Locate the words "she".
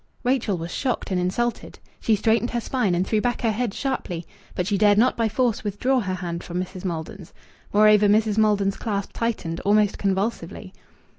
1.99-2.15, 4.65-4.75